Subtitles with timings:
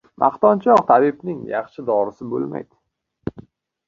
[0.21, 3.45] •Maqtanchoq tabibning yaxshi dorisi bo‘lmaydi.